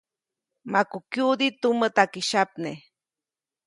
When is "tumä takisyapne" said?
1.61-2.71